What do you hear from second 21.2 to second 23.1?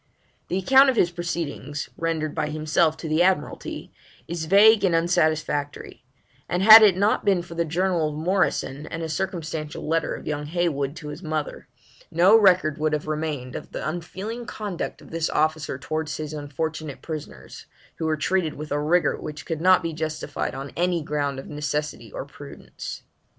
of necessity or prudence.